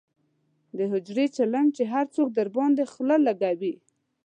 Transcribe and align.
د 0.77 0.79
حجرې 0.91 1.25
چیلم 1.35 1.67
یې 1.77 1.85
هر 1.93 2.05
څوک 2.15 2.27
درباندې 2.37 2.83
خله 2.93 3.15
لکوي. 3.27 3.73